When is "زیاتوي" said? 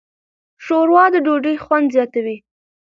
1.95-2.37